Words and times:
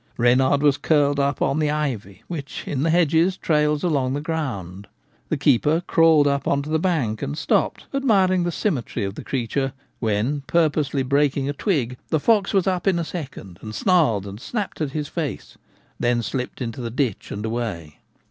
Reynard 0.17 0.63
was 0.63 0.79
curled 0.79 1.19
up 1.19 1.43
on 1.43 1.59
the 1.59 1.69
ivy 1.69 2.23
which 2.27 2.63
in 2.67 2.81
the 2.81 2.89
hedges 2.89 3.37
trails 3.37 3.83
along 3.83 4.15
the 4.15 4.19
ground. 4.19 4.87
The 5.29 5.37
keeper 5.37 5.83
crawled 5.85 6.25
up 6.25 6.47
on 6.47 6.63
the 6.63 6.79
bank 6.79 7.21
and 7.21 7.37
stopped, 7.37 7.85
admiring 7.93 8.41
the 8.41 8.51
symmetry 8.51 9.03
of 9.03 9.13
the 9.13 9.23
creature, 9.23 9.73
when, 9.99 10.41
purposely 10.47 11.03
break 11.03 11.33
74 11.33 11.43
The 11.43 11.51
Gamekeeper 11.51 11.51
at 11.51 11.61
Home. 11.61 11.75
ing 11.75 11.85
a 11.85 11.85
twig, 11.85 11.97
the 12.09 12.19
fox 12.19 12.53
was 12.55 12.65
up 12.65 12.87
in 12.87 12.97
a 12.97 13.03
second, 13.03 13.59
and 13.61 13.75
snarled 13.75 14.25
and 14.25 14.41
snapped 14.41 14.81
at 14.81 14.89
his 14.93 15.07
face, 15.07 15.59
then 15.99 16.23
slipped 16.23 16.63
into 16.63 16.81
the 16.81 16.89
ditch 16.89 17.29
and 17.29 17.45
away. 17.45 17.99